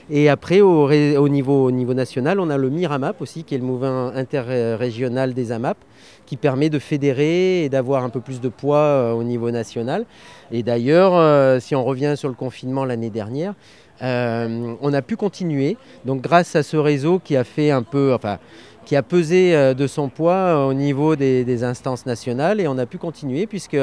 Et 0.09 0.29
après, 0.29 0.61
au, 0.61 0.89
au, 0.89 1.29
niveau, 1.29 1.65
au 1.65 1.71
niveau 1.71 1.93
national, 1.93 2.39
on 2.39 2.49
a 2.49 2.57
le 2.57 2.69
MIRAMAP 2.69 3.21
aussi, 3.21 3.43
qui 3.43 3.55
est 3.55 3.57
le 3.57 3.63
mouvement 3.63 4.07
interrégional 4.07 5.33
des 5.33 5.51
AMAP, 5.51 5.77
qui 6.25 6.37
permet 6.37 6.69
de 6.69 6.79
fédérer 6.79 7.63
et 7.63 7.69
d'avoir 7.69 8.03
un 8.03 8.09
peu 8.09 8.19
plus 8.19 8.41
de 8.41 8.49
poids 8.49 9.13
au 9.15 9.23
niveau 9.23 9.51
national. 9.51 10.05
Et 10.51 10.63
d'ailleurs, 10.63 11.61
si 11.61 11.75
on 11.75 11.83
revient 11.83 12.13
sur 12.15 12.29
le 12.29 12.35
confinement 12.35 12.85
l'année 12.85 13.09
dernière, 13.09 13.53
on 14.01 14.93
a 14.93 15.01
pu 15.01 15.15
continuer. 15.15 15.77
Donc 16.05 16.21
grâce 16.21 16.55
à 16.55 16.63
ce 16.63 16.77
réseau 16.77 17.19
qui 17.19 17.35
a 17.35 17.43
fait 17.43 17.71
un 17.71 17.83
peu, 17.83 18.13
enfin, 18.13 18.39
qui 18.85 18.95
a 18.95 19.03
pesé 19.03 19.55
euh, 19.55 19.73
de 19.73 19.87
son 19.87 20.09
poids 20.09 20.33
euh, 20.33 20.65
au 20.65 20.73
niveau 20.73 21.15
des, 21.15 21.63
instances 21.63 22.05
nationales 22.05 22.59
et 22.59 22.67
on 22.67 22.77
a 22.77 22.85
pu 22.85 22.97
continuer 22.97 23.47
puisque 23.47 23.77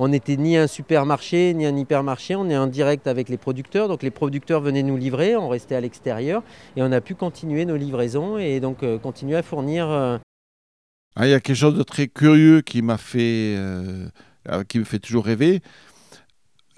on 0.00 0.08
n'était 0.08 0.36
ni 0.36 0.56
un 0.56 0.66
supermarché 0.66 1.54
ni 1.54 1.66
un 1.66 1.76
hypermarché, 1.76 2.34
on 2.34 2.48
est 2.48 2.56
en 2.56 2.66
direct 2.66 3.06
avec 3.06 3.28
les 3.28 3.36
producteurs. 3.36 3.86
Donc 3.86 4.02
les 4.02 4.10
producteurs 4.10 4.60
venaient 4.60 4.82
nous 4.82 4.96
livrer, 4.96 5.36
on 5.36 5.48
restait 5.48 5.74
à 5.74 5.80
l'extérieur 5.80 6.42
et 6.76 6.82
on 6.82 6.90
a 6.90 7.00
pu 7.00 7.14
continuer 7.14 7.64
nos 7.66 7.76
livraisons 7.76 8.38
et 8.38 8.60
donc 8.60 8.82
euh, 8.82 8.98
continuer 8.98 9.36
à 9.36 9.42
fournir. 9.42 9.86
Ah, 9.90 11.26
il 11.26 11.30
y 11.30 11.34
a 11.34 11.40
quelque 11.40 11.56
chose 11.56 11.76
de 11.76 11.82
très 11.82 12.08
curieux 12.08 12.62
qui 12.62 12.82
m'a 12.82 12.96
fait, 12.96 13.56
qui 14.68 14.78
me 14.78 14.84
fait 14.84 14.98
toujours 14.98 15.24
rêver. 15.24 15.60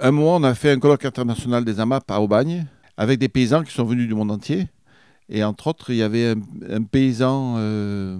Un 0.00 0.10
moment, 0.10 0.36
on 0.36 0.42
a 0.42 0.54
fait 0.54 0.70
un 0.70 0.78
colloque 0.78 1.04
international 1.04 1.64
des 1.64 1.78
AMAP 1.78 2.10
à 2.10 2.20
Aubagne 2.20 2.66
avec 2.96 3.18
des 3.20 3.28
paysans 3.28 3.62
qui 3.62 3.72
sont 3.72 3.84
venus 3.84 4.08
du 4.08 4.14
monde 4.14 4.32
entier. 4.32 4.66
Et 5.28 5.44
entre 5.44 5.68
autres, 5.68 5.90
il 5.90 5.96
y 5.96 6.02
avait 6.02 6.34
un, 6.68 6.82
paysan 6.82 7.54
euh, 7.56 8.18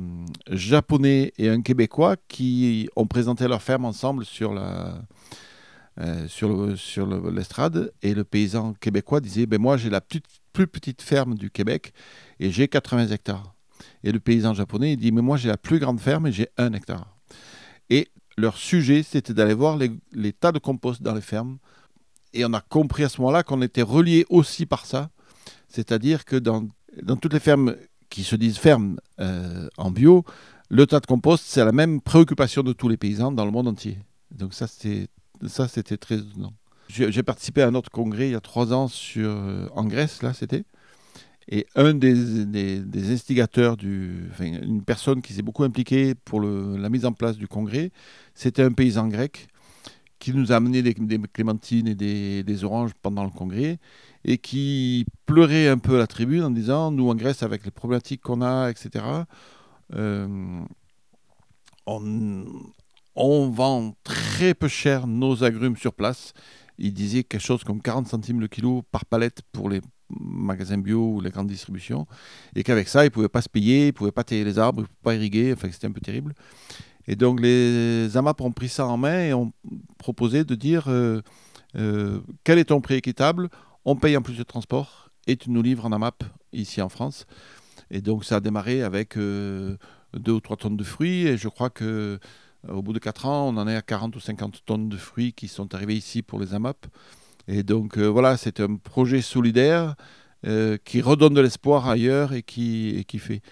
japonais 0.51 1.33
et 1.37 1.49
un 1.49 1.61
québécois 1.61 2.17
qui 2.29 2.89
ont 2.97 3.07
présenté 3.07 3.49
leur 3.49 3.63
ferme 3.63 3.85
ensemble 3.85 4.25
sur 4.25 4.55
la, 4.55 5.03
euh, 6.01 6.27
sur, 6.27 6.79
sur 6.79 7.07
l'estrade. 7.31 7.93
Et 8.03 8.15
le 8.15 8.25
paysan 8.25 8.75
québécois 8.75 9.21
disait 9.21 9.47
ben 9.47 9.61
Moi, 9.61 9.77
j'ai 9.77 9.91
la 9.91 10.01
plus 10.01 10.67
petite 10.67 11.03
ferme 11.03 11.35
du 11.35 11.51
Québec 11.51 11.93
et 12.41 12.51
j'ai 12.51 12.69
80 12.69 13.09
hectares. 13.09 13.55
Et 14.05 14.13
le 14.13 14.21
paysan 14.21 14.55
japonais 14.55 14.95
il 14.95 14.97
dit 14.97 15.13
Mais 15.13 15.23
moi, 15.23 15.37
j'ai 15.37 15.49
la 15.49 15.59
plus 15.59 15.79
grande 15.79 16.01
ferme 16.01 16.29
et 16.29 16.33
j'ai 16.33 16.49
1 16.57 16.73
hectare. 16.73 17.15
Et 17.91 18.09
leur 18.39 18.57
sujet, 18.57 19.03
c'était 19.03 19.35
d'aller 19.35 19.55
voir 19.55 19.77
les, 19.77 19.91
les, 20.13 20.33
tas 20.33 20.53
de 20.53 20.59
compost 20.59 21.03
dans 21.03 21.15
les 21.15 21.21
fermes. 21.21 21.59
Et 22.33 22.47
on 22.47 22.55
a 22.55 22.63
compris 22.63 23.05
à 23.05 23.11
ce 23.11 23.21
moment-là 23.21 23.43
qu'on 23.43 23.61
était 23.61 23.83
reliés 23.83 24.25
aussi 24.31 24.65
par 24.65 24.87
ça. 24.87 25.11
C'est-à-dire 25.69 26.25
que 26.25 26.37
dans 26.37 26.67
dans 27.01 27.17
toutes 27.17 27.33
les 27.33 27.41
fermes 27.41 27.77
qui 28.11 28.25
se 28.25 28.37
disent 28.37 28.59
fermes 28.59 28.99
euh, 29.21 29.69
en 29.79 29.91
bio, 29.91 30.25
le 30.69 30.87
tas 30.87 31.01
de 31.01 31.07
compost, 31.07 31.45
c'est 31.47 31.65
la 31.65 31.73
même 31.73 32.01
préoccupation 32.01 32.63
de 32.63 32.73
tous 32.73 32.89
les 32.89 32.97
paysans 32.97 33.33
dans 33.33 33.45
le 33.45 33.51
monde 33.51 33.69
entier. 33.69 33.99
Donc 34.31 34.55
ça, 34.55 34.67
c'était, 34.67 35.09
très 35.97 36.19
étonnant. 36.19 36.53
J'ai 36.89 37.23
participé 37.23 37.63
à 37.63 37.69
un 37.69 37.75
autre 37.75 37.91
congrès 37.91 38.29
il 38.29 38.33
y 38.33 38.35
a 38.35 38.41
trois 38.41 38.73
ans 38.73 38.89
euh, 39.17 39.69
en 39.73 39.85
Grèce, 39.85 40.23
là, 40.23 40.35
c'était. 40.35 40.65
Et 41.49 41.67
un 41.75 41.95
des, 41.95 43.13
instigateurs, 43.13 43.77
une 43.83 44.83
personne 44.87 45.23
qui 45.23 45.33
s'est 45.33 45.43
beaucoup 45.43 45.65
impliquée 45.65 46.15
pour 46.15 46.41
la 46.41 46.89
mise 46.89 47.05
en 47.05 47.13
place 47.13 47.37
du 47.37 47.49
congrès, 47.49 47.91
c'était 48.35 48.63
un 48.63 48.73
paysan 48.73 49.09
grec 49.09 49.49
qui 50.23 50.33
nous 50.33 50.53
a 50.53 50.57
amené 50.57 50.83
des, 50.83 50.95
clémentines 50.95 51.89
et 51.89 51.97
des, 51.97 52.65
oranges 52.65 52.93
pendant 53.03 53.25
le 53.25 53.31
congrès 53.31 53.81
et 54.25 54.39
qui 54.39 55.05
pleurait 55.27 55.67
un 55.67 55.79
peu 55.79 55.97
à 55.97 55.99
la 55.99 56.07
tribune 56.07 56.45
en 56.45 56.51
disant 56.51 56.93
Nous, 56.93 57.11
en 57.11 57.17
Grèce, 57.17 57.43
avec 57.43 57.65
les 57.65 57.73
problématiques 57.73 58.21
qu'on 58.21 58.41
a, 58.41 58.71
etc., 58.71 59.05
euh, 59.95 60.61
on, 61.87 62.45
on 63.17 63.51
vend 63.51 63.97
très 64.05 64.55
peu 64.55 64.69
cher 64.69 65.09
nos 65.09 65.43
agrumes 65.43 65.77
sur 65.77 65.93
place. 65.93 66.35
Il 66.79 66.95
disait 66.95 67.25
quelque 67.25 67.41
chose 67.43 67.65
comme 67.65 67.83
40 67.83 68.07
centimes 68.07 68.41
le 68.41 68.47
kilo 68.47 68.83
par 68.93 69.05
palette 69.05 69.43
pour 69.51 69.69
les 69.69 69.81
magasins 70.09 70.79
bio 70.79 71.15
ou 71.15 71.21
les 71.21 71.31
grandes 71.31 71.49
distributions. 71.49 72.07
Et 72.55 72.63
qu'avec 72.63 72.87
ça, 72.87 73.03
ils 73.03 73.09
ne 73.09 73.11
pouvaient 73.11 73.29
pas 73.29 73.43
se 73.43 73.49
payer, 73.49 73.85
ils 73.85 73.87
ne 73.87 73.91
pouvaient 73.91 74.13
pas 74.13 74.23
tailler 74.23 74.45
les 74.45 74.61
arbres, 74.61 74.83
ils 74.83 74.83
ne 74.83 74.87
pouvaient 74.87 75.03
pas 75.03 75.15
irriguer. 75.17 75.53
Enfin, 75.53 75.69
c'était 75.73 75.89
un 75.89 75.93
peu 75.93 76.01
terrible. 76.01 76.33
Et 77.09 77.17
donc, 77.17 77.41
les 77.41 78.17
AMAP 78.17 78.41
ont 78.41 78.53
pris 78.53 78.69
ça 78.69 78.87
en 78.87 78.97
main 78.97 79.21
et 79.25 79.35
ont 79.35 79.53
proposé 79.99 80.45
de 80.45 80.55
dire 80.55 80.85
euh, 80.89 81.21
euh, 81.77 82.21
quel 82.45 82.59
est 82.59 82.67
ton 82.67 82.81
prix 82.81 82.95
équitable? 82.95 83.49
On 83.85 83.97
paye 83.97 84.17
en 84.17 84.23
plus 84.23 84.37
de 84.37 84.43
transport 84.43 85.11
et 85.27 85.37
tu 85.37 85.51
nous 85.51 85.63
livres 85.63 85.87
en 85.87 85.93
AMAP 85.93 86.25
ici 86.53 86.81
en 86.81 86.89
France. 86.89 87.27
Et 87.91 88.01
donc, 88.01 88.25
ça 88.25 88.37
a 88.37 88.41
démarré 88.41 88.83
avec 88.83 89.17
euh, 89.17 89.77
2 90.15 90.33
ou 90.33 90.41
3 90.41 90.57
tonnes 90.57 90.77
de 90.77 90.85
fruits. 90.85 91.27
Et 91.27 91.37
je 91.37 91.49
crois 91.49 91.71
que 91.71 92.19
au 92.69 92.83
bout 92.83 92.93
de 92.93 92.99
4 92.99 93.27
ans, 93.27 93.49
on 93.49 93.57
en 93.57 93.67
est 93.67 93.75
à 93.75 93.83
40 93.83 94.15
ou 94.15 94.21
50 94.21 94.63
tonnes 94.65 94.89
de 94.89 94.97
fruits 94.97 95.33
qui 95.33 95.49
sont 95.49 95.75
arrivés 95.75 95.97
ici 95.97 96.23
pour 96.23 96.39
les 96.39 96.55
AMAP. 96.55 96.87
Et 97.49 97.63
donc 97.63 97.99
euh, 97.99 98.07
voilà, 98.07 98.37
c'est 98.37 98.61
un 98.61 98.77
projet 98.77 99.21
solidaire 99.21 99.97
euh, 100.47 100.79
qui 100.85 101.01
redonne 101.01 101.35
de 101.35 101.41
l'espoir 101.41 101.89
ailleurs 101.89 102.33
et 102.33 102.43
qui 102.43 103.05
fait. 103.19 103.43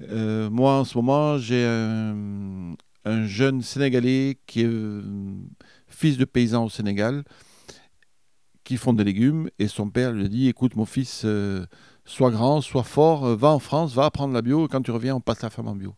Euh, 0.00 0.50
moi, 0.50 0.74
en 0.80 0.84
ce 0.84 0.96
moment, 0.98 1.38
j'ai 1.38 1.64
un, 1.64 2.74
un, 3.04 3.26
jeune 3.26 3.62
Sénégalais 3.62 4.38
qui 4.46 4.62
est 4.62 4.66
euh, 4.66 5.02
fils 5.88 6.18
de 6.18 6.24
paysan 6.24 6.64
au 6.64 6.70
Sénégal, 6.70 7.24
qui 8.64 8.76
font 8.76 8.92
des 8.92 9.04
légumes, 9.04 9.48
et 9.58 9.68
son 9.68 9.90
père 9.90 10.12
lui 10.12 10.28
dit, 10.28 10.48
écoute 10.48 10.76
mon 10.76 10.84
fils, 10.86 11.22
euh, 11.24 11.64
sois 12.04 12.30
grand, 12.30 12.60
sois 12.60 12.82
fort, 12.82 13.36
va 13.36 13.48
en 13.48 13.58
France, 13.58 13.94
va 13.94 14.06
apprendre 14.06 14.34
la 14.34 14.42
bio, 14.42 14.66
et 14.66 14.68
quand 14.68 14.82
tu 14.82 14.90
reviens, 14.90 15.16
on 15.16 15.20
passe 15.20 15.42
la 15.42 15.50
femme 15.50 15.68
en 15.68 15.76
bio. 15.76 15.94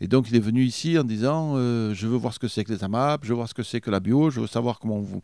Et 0.00 0.08
donc 0.08 0.30
il 0.30 0.36
est 0.36 0.40
venu 0.40 0.62
ici 0.62 0.98
en 0.98 1.04
disant 1.04 1.54
euh, 1.56 1.92
je 1.94 2.06
veux 2.06 2.16
voir 2.16 2.32
ce 2.32 2.38
que 2.38 2.48
c'est 2.48 2.64
que 2.64 2.72
les 2.72 2.82
AMAP, 2.82 3.20
je 3.22 3.28
veux 3.28 3.34
voir 3.34 3.48
ce 3.48 3.54
que 3.54 3.62
c'est 3.62 3.80
que 3.80 3.90
la 3.90 4.00
bio, 4.00 4.30
je 4.30 4.40
veux 4.40 4.46
savoir 4.46 4.78
comment 4.78 4.98
vous, 4.98 5.20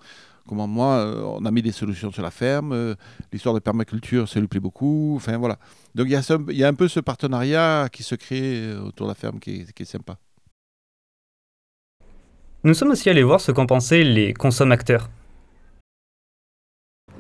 comment 0.47 0.67
moi 0.67 0.97
euh, 0.97 1.23
on 1.23 1.45
a 1.47 1.51
mis 1.51 1.63
des 1.63 1.73
solutions 1.73 2.13
sur 2.13 2.23
la 2.23 2.31
ferme, 2.31 2.73
euh, 2.73 2.95
l'histoire 3.33 3.55
de 3.55 3.61
permaculture 3.61 4.29
ça 4.29 4.39
lui 4.39 4.49
plaît 4.49 4.61
beaucoup, 4.61 5.15
enfin 5.17 5.39
voilà. 5.39 5.59
Donc 5.95 6.09
il 6.09 6.13
y, 6.13 6.17
a 6.17 6.23
ce, 6.23 6.35
il 6.51 6.57
y 6.59 6.65
a 6.65 6.69
un 6.69 6.75
peu 6.75 6.89
ce 6.89 7.01
partenariat 7.01 7.89
qui 7.91 8.03
se 8.03 8.15
crée 8.15 8.75
autour 8.75 9.07
de 9.07 9.13
la 9.13 9.15
ferme 9.15 9.41
qui 9.41 9.63
est, 9.63 9.73
qui 9.73 9.83
est 9.83 9.87
sympa. 9.87 10.19
Nous 12.63 12.75
sommes 12.75 12.91
aussi 12.91 13.09
allés 13.09 13.23
voir 13.23 13.41
ce 13.41 13.53
qu'en 13.53 13.67
pensaient 13.67 14.05
les 14.05 14.35
consommateurs. 14.35 15.09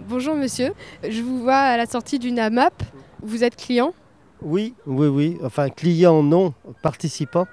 Bonjour 0.08 0.34
monsieur, 0.34 0.75
je 1.08 1.22
vous 1.22 1.40
vois 1.40 1.56
à 1.56 1.76
la 1.78 1.86
sortie 1.86 2.18
d'une 2.18 2.38
AMAP. 2.38 2.82
Vous 3.22 3.42
êtes 3.44 3.56
client? 3.56 3.94
Oui, 4.43 4.75
oui, 4.87 5.07
oui. 5.09 5.38
Enfin, 5.43 5.71
client 5.71 6.23
non, 6.23 6.52
participant 6.83 7.47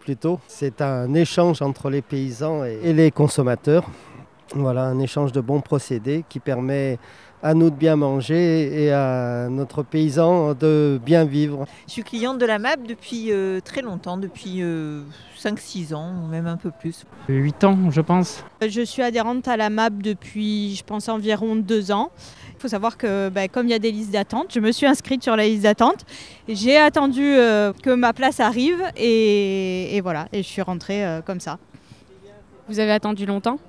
plutôt. 0.00 0.40
C'est 0.46 0.80
un 0.80 1.12
échange 1.14 1.62
entre 1.62 1.90
les 1.90 2.02
paysans 2.02 2.64
et 2.64 2.92
les 2.92 3.10
consommateurs. 3.10 3.84
Voilà, 4.54 4.84
un 4.84 4.98
échange 4.98 5.32
de 5.32 5.40
bons 5.40 5.60
procédés 5.60 6.24
qui 6.28 6.40
permet 6.40 6.98
à 7.42 7.54
nous 7.54 7.70
de 7.70 7.76
bien 7.76 7.96
manger 7.96 8.84
et 8.84 8.92
à 8.92 9.48
notre 9.50 9.82
paysan 9.82 10.54
de 10.54 11.00
bien 11.04 11.24
vivre. 11.24 11.66
Je 11.86 11.92
suis 11.92 12.02
cliente 12.02 12.38
de 12.38 12.46
la 12.46 12.58
MAP 12.58 12.86
depuis 12.86 13.30
euh, 13.30 13.60
très 13.60 13.82
longtemps, 13.82 14.16
depuis 14.16 14.62
euh, 14.62 15.02
5-6 15.38 15.94
ans, 15.94 16.12
ou 16.24 16.28
même 16.28 16.46
un 16.46 16.56
peu 16.56 16.70
plus. 16.70 17.04
8 17.28 17.64
ans, 17.64 17.78
je 17.90 18.00
pense. 18.00 18.44
Je 18.66 18.82
suis 18.82 19.02
adhérente 19.02 19.46
à 19.48 19.56
la 19.56 19.70
MAP 19.70 20.02
depuis, 20.02 20.74
je 20.74 20.84
pense, 20.84 21.08
environ 21.08 21.56
2 21.56 21.92
ans. 21.92 22.10
Il 22.58 22.62
faut 22.62 22.68
savoir 22.68 22.96
que 22.96 23.28
bah, 23.28 23.46
comme 23.46 23.66
il 23.66 23.70
y 23.70 23.74
a 23.74 23.78
des 23.78 23.92
listes 23.92 24.10
d'attente, 24.10 24.52
je 24.52 24.58
me 24.58 24.72
suis 24.72 24.86
inscrite 24.86 25.22
sur 25.22 25.36
la 25.36 25.46
liste 25.46 25.62
d'attente. 25.62 26.04
J'ai 26.48 26.76
attendu 26.76 27.22
euh, 27.22 27.72
que 27.84 27.90
ma 27.90 28.12
place 28.12 28.40
arrive 28.40 28.82
et, 28.96 29.96
et, 29.96 30.00
voilà, 30.00 30.26
et 30.32 30.42
je 30.42 30.48
suis 30.48 30.62
rentrée 30.62 31.06
euh, 31.06 31.20
comme 31.22 31.38
ça. 31.38 31.58
Vous 32.68 32.80
avez 32.80 32.90
attendu 32.90 33.26
longtemps? 33.26 33.60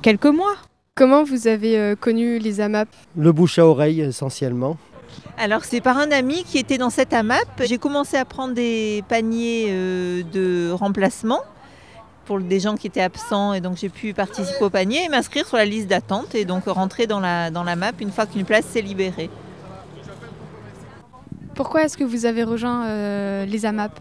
Quelques 0.00 0.24
mois. 0.26 0.56
Comment 0.96 1.24
vous 1.24 1.48
avez 1.48 1.76
euh, 1.76 1.96
connu 1.96 2.38
les 2.38 2.60
AMAP 2.60 2.86
Le 3.16 3.32
bouche 3.32 3.58
à 3.58 3.66
oreille 3.66 4.00
essentiellement. 4.00 4.76
Alors 5.36 5.64
c'est 5.64 5.80
par 5.80 5.98
un 5.98 6.12
ami 6.12 6.44
qui 6.44 6.56
était 6.56 6.78
dans 6.78 6.88
cette 6.88 7.12
AMAP. 7.12 7.64
J'ai 7.64 7.78
commencé 7.78 8.16
à 8.16 8.24
prendre 8.24 8.54
des 8.54 9.02
paniers 9.08 9.66
euh, 9.70 10.22
de 10.32 10.70
remplacement 10.70 11.40
pour 12.26 12.38
des 12.38 12.60
gens 12.60 12.76
qui 12.76 12.86
étaient 12.86 13.00
absents 13.00 13.54
et 13.54 13.60
donc 13.60 13.76
j'ai 13.76 13.88
pu 13.88 14.14
participer 14.14 14.64
au 14.64 14.70
panier 14.70 15.04
et 15.04 15.08
m'inscrire 15.08 15.48
sur 15.48 15.56
la 15.56 15.64
liste 15.64 15.88
d'attente 15.88 16.36
et 16.36 16.44
donc 16.44 16.66
rentrer 16.66 17.08
dans 17.08 17.18
la, 17.18 17.50
dans 17.50 17.64
la 17.64 17.74
MAP 17.74 18.00
une 18.00 18.12
fois 18.12 18.26
qu'une 18.26 18.44
place 18.44 18.64
s'est 18.64 18.80
libérée. 18.80 19.30
Pourquoi 21.56 21.82
est-ce 21.82 21.96
que 21.96 22.04
vous 22.04 22.24
avez 22.24 22.44
rejoint 22.44 22.86
euh, 22.86 23.44
les 23.46 23.66
AMAP 23.66 23.98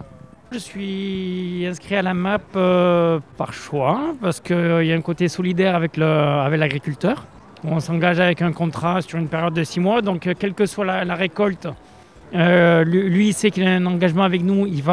Je 0.53 0.59
suis 0.59 1.65
inscrit 1.67 1.95
à 1.95 2.03
la 2.03 2.13
MAP 2.13 2.43
euh, 2.55 3.19
par 3.37 3.53
choix 3.53 4.13
parce 4.21 4.39
qu'il 4.39 4.55
euh, 4.55 4.83
y 4.83 4.93
a 4.93 4.95
un 4.95 5.01
côté 5.01 5.27
solidaire 5.27 5.75
avec 5.75 5.97
l'agriculteur. 5.97 7.25
On 7.63 7.79
s'engage 7.79 8.19
avec 8.19 8.43
un 8.43 8.51
contrat 8.51 9.01
sur 9.01 9.17
une 9.17 9.29
période 9.29 9.55
de 9.55 9.63
six 9.63 9.79
mois, 9.79 10.03
donc 10.03 10.27
euh, 10.27 10.35
quelle 10.37 10.53
que 10.53 10.67
soit 10.67 10.85
la, 10.85 11.15
récolte, 11.15 11.67
lui, 12.33 13.29
il 13.29 13.33
sait 13.33 13.49
qu'il 13.49 13.63
a 13.63 13.71
un 13.71 13.85
engagement 13.87 14.21
avec 14.21 14.43
nous, 14.43 14.67
il 14.67 14.87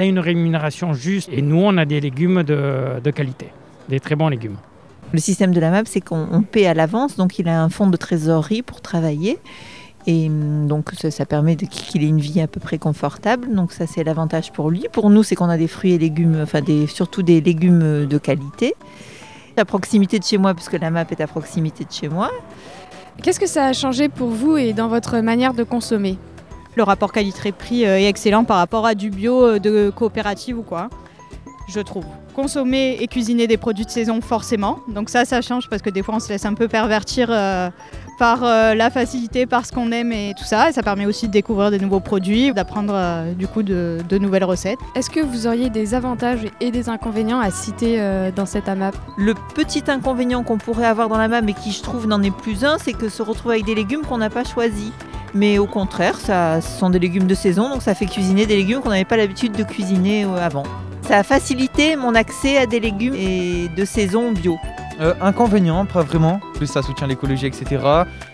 a 0.00 0.04
une 0.04 0.18
rémunération 0.18 0.92
juste 0.92 1.30
et 1.32 1.40
nous, 1.40 1.62
on 1.62 1.78
a 1.78 1.86
des 1.86 2.00
légumes 2.02 2.42
de, 2.42 3.00
de 3.02 3.10
qualité, 3.10 3.46
des 3.88 4.00
très 4.00 4.16
bons 4.16 4.28
légumes. 4.28 4.56
Le 5.14 5.18
système 5.18 5.54
de 5.54 5.60
la 5.60 5.70
MAP, 5.70 5.88
c'est 5.88 6.02
qu'on 6.02 6.42
paie 6.42 6.66
à 6.66 6.74
l'avance, 6.74 7.16
donc 7.16 7.38
il 7.38 7.48
a 7.48 7.62
un 7.62 7.70
fonds 7.70 7.86
de 7.86 7.96
trésorerie 7.96 8.60
pour 8.60 8.82
travailler. 8.82 9.38
Et 10.06 10.28
donc 10.28 10.92
ça, 10.92 11.10
ça 11.10 11.26
permet 11.26 11.56
qu'il 11.56 12.04
ait 12.04 12.08
une 12.08 12.20
vie 12.20 12.40
à 12.40 12.46
peu 12.46 12.60
près 12.60 12.78
confortable. 12.78 13.52
Donc 13.54 13.72
ça 13.72 13.86
c'est 13.86 14.04
l'avantage 14.04 14.52
pour 14.52 14.70
lui. 14.70 14.86
Pour 14.92 15.10
nous 15.10 15.22
c'est 15.22 15.34
qu'on 15.34 15.48
a 15.48 15.58
des 15.58 15.68
fruits 15.68 15.92
et 15.92 15.98
légumes, 15.98 16.38
enfin 16.42 16.60
des, 16.60 16.86
surtout 16.86 17.22
des 17.22 17.40
légumes 17.40 18.06
de 18.06 18.18
qualité. 18.18 18.74
À 19.56 19.64
proximité 19.64 20.18
de 20.18 20.24
chez 20.24 20.36
moi, 20.36 20.52
puisque 20.52 20.78
la 20.78 20.90
MAP 20.90 21.12
est 21.12 21.20
à 21.22 21.26
proximité 21.26 21.84
de 21.84 21.90
chez 21.90 22.10
moi. 22.10 22.30
Qu'est-ce 23.22 23.40
que 23.40 23.46
ça 23.46 23.64
a 23.64 23.72
changé 23.72 24.10
pour 24.10 24.28
vous 24.28 24.58
et 24.58 24.74
dans 24.74 24.88
votre 24.88 25.18
manière 25.20 25.54
de 25.54 25.62
consommer? 25.62 26.18
Le 26.74 26.82
rapport 26.82 27.10
qualité-prix 27.10 27.84
est 27.84 28.06
excellent 28.06 28.44
par 28.44 28.58
rapport 28.58 28.84
à 28.84 28.94
du 28.94 29.08
bio 29.08 29.58
de 29.58 29.88
coopérative 29.88 30.58
ou 30.58 30.62
quoi, 30.62 30.90
je 31.68 31.80
trouve. 31.80 32.04
Consommer 32.34 32.96
et 33.00 33.06
cuisiner 33.08 33.46
des 33.46 33.56
produits 33.56 33.84
de 33.84 33.90
saison 33.90 34.20
forcément. 34.20 34.80
Donc 34.88 35.10
ça, 35.10 35.24
ça 35.24 35.40
change 35.42 35.68
parce 35.68 35.82
que 35.82 35.90
des 35.90 36.02
fois 36.02 36.16
on 36.16 36.20
se 36.20 36.28
laisse 36.28 36.44
un 36.44 36.54
peu 36.54 36.68
pervertir 36.68 37.28
euh, 37.30 37.68
par 38.18 38.44
euh, 38.44 38.74
la 38.74 38.90
facilité, 38.90 39.46
par 39.46 39.66
ce 39.66 39.72
qu'on 39.72 39.92
aime 39.92 40.12
et 40.12 40.34
tout 40.36 40.44
ça. 40.44 40.70
Et 40.70 40.72
ça 40.72 40.82
permet 40.82 41.06
aussi 41.06 41.28
de 41.28 41.32
découvrir 41.32 41.70
des 41.70 41.78
nouveaux 41.78 42.00
produits, 42.00 42.52
d'apprendre 42.52 42.94
euh, 42.94 43.32
du 43.32 43.46
coup 43.46 43.62
de, 43.62 43.98
de, 44.08 44.18
nouvelles 44.18 44.44
recettes. 44.44 44.78
Est-ce 44.94 45.10
que 45.10 45.20
vous 45.20 45.46
auriez 45.46 45.70
des 45.70 45.94
avantages 45.94 46.46
et 46.60 46.70
des 46.70 46.88
inconvénients 46.88 47.40
à 47.40 47.50
citer 47.50 48.00
euh, 48.00 48.30
dans 48.30 48.46
cette 48.46 48.68
AMAP? 48.68 48.96
Le 49.16 49.34
petit 49.54 49.84
inconvénient 49.88 50.42
qu'on 50.42 50.58
pourrait 50.58 50.86
avoir 50.86 51.08
dans 51.08 51.18
la 51.18 51.28
MAP, 51.28 51.44
mais 51.44 51.54
qui 51.54 51.72
je 51.72 51.82
trouve 51.82 52.06
n'en 52.06 52.22
est 52.22 52.34
plus 52.34 52.64
un, 52.64 52.78
c'est 52.78 52.92
que 52.92 53.08
se 53.08 53.22
retrouver 53.22 53.56
avec 53.56 53.66
des 53.66 53.74
légumes 53.74 54.02
qu'on 54.02 54.18
n'a 54.18 54.30
pas 54.30 54.44
choisis. 54.44 54.92
Mais 55.34 55.58
au 55.58 55.66
contraire, 55.66 56.18
ça, 56.18 56.60
ce 56.60 56.78
sont 56.78 56.88
des 56.88 56.98
légumes 56.98 57.26
de 57.26 57.34
saison, 57.34 57.68
donc 57.68 57.82
ça 57.82 57.94
fait 57.94 58.06
cuisiner 58.06 58.46
des 58.46 58.56
légumes 58.56 58.80
qu'on 58.80 58.90
n'avait 58.90 59.04
pas 59.04 59.18
l'habitude 59.18 59.52
de 59.52 59.64
cuisiner 59.64 60.24
avant. 60.24 60.62
Ça 61.08 61.18
a 61.18 61.22
facilité 61.22 61.94
mon 61.94 62.16
accès 62.16 62.58
à 62.58 62.66
des 62.66 62.80
légumes 62.80 63.14
et 63.14 63.68
de 63.68 63.84
saison 63.84 64.32
bio. 64.32 64.58
Euh, 65.00 65.14
inconvénient, 65.20 65.86
pas 65.86 66.02
vraiment. 66.02 66.40
Plus 66.54 66.66
ça 66.66 66.82
soutient 66.82 67.06
l'écologie, 67.06 67.46
etc. 67.46 67.80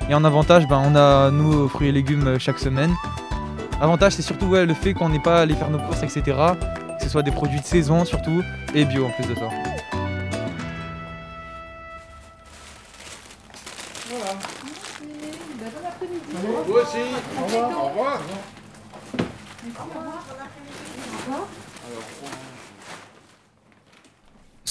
Et 0.09 0.15
en 0.15 0.25
avantage, 0.25 0.67
ben, 0.67 0.81
on 0.83 0.97
a 0.97 1.31
nous 1.31 1.69
fruits 1.69 1.89
et 1.89 1.93
légumes 1.93 2.39
chaque 2.39 2.59
semaine. 2.59 2.95
Avantage, 3.79 4.13
c'est 4.13 4.23
surtout 4.23 4.47
ouais, 4.47 4.65
le 4.65 4.73
fait 4.73 4.95
qu'on 4.95 5.11
n'ait 5.11 5.21
pas 5.21 5.41
à 5.41 5.41
aller 5.43 5.55
faire 5.55 5.69
nos 5.69 5.79
courses, 5.79 6.03
etc. 6.03 6.23
Que 6.97 7.05
ce 7.05 7.11
soit 7.11 7.23
des 7.23 7.31
produits 7.31 7.61
de 7.61 7.67
saison 7.67 8.07
surtout 8.07 8.43
et 8.75 8.87
bio 8.87 9.05
en 9.05 9.11
plus 9.11 9.27
de 9.27 9.35
ça. 9.35 9.49
Voilà. 14.09 14.33
Bon 15.61 15.89
après-midi. 15.89 16.21
Vous 16.67 16.73
aussi. 16.73 16.99
Au 17.39 17.45
revoir. 17.45 17.71
Au 17.71 17.89
revoir. 17.89 18.21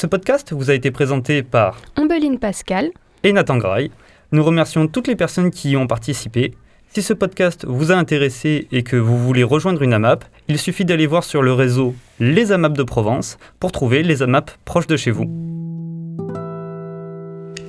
Ce 0.02 0.08
podcast 0.08 0.52
vous 0.52 0.72
a 0.72 0.74
été 0.74 0.90
présenté 0.90 1.44
par 1.44 1.78
Ombeline 1.96 2.40
Pascal 2.40 2.90
et 3.22 3.32
Nathan 3.34 3.58
Graille. 3.58 3.92
Nous 4.32 4.44
remercions 4.44 4.88
toutes 4.88 5.06
les 5.06 5.16
personnes 5.16 5.52
qui 5.52 5.70
y 5.70 5.78
ont 5.78 5.86
participé. 5.86 6.56
Si 6.90 7.04
ce 7.04 7.14
podcast 7.14 7.66
vous 7.68 7.92
a 7.92 7.96
intéressé 7.98 8.68
et 8.72 8.82
que 8.82 8.96
vous 8.96 9.16
voulez 9.20 9.44
rejoindre 9.44 9.84
une 9.84 9.94
AMAP, 9.94 10.26
il 10.48 10.58
suffit 10.58 10.86
d'aller 10.86 11.06
voir 11.06 11.24
sur 11.24 11.44
le 11.44 11.54
réseau 11.54 11.94
Les 12.20 12.52
AMAP 12.52 12.76
de 12.76 12.82
Provence 12.82 13.38
pour 13.60 13.72
trouver 13.72 14.02
les 14.02 14.24
AMAP 14.24 14.50
proches 14.66 14.88
de 14.88 14.98
chez 14.98 15.12
vous. 15.12 15.26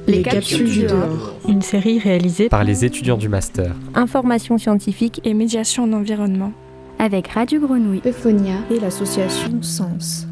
Les, 0.07 0.15
les 0.17 0.23
capsules, 0.23 0.61
capsules 0.61 0.71
du 0.71 0.87
dehors. 0.87 1.35
Une 1.47 1.61
série 1.61 1.99
réalisée 1.99 2.49
par 2.49 2.65
les 2.65 2.87
étudiants 2.87 3.19
du 3.19 3.29
master. 3.29 3.75
Information 3.95 4.57
scientifique 4.57 5.21
et 5.25 5.35
médiation 5.35 5.85
en 5.85 5.93
environnement. 5.93 6.55
Avec 6.99 7.29
Radio 7.29 7.61
Grenouille, 7.61 8.01
Euphonia 8.07 8.55
et 8.71 8.81
l'association 8.81 9.61
Sens. 9.61 10.29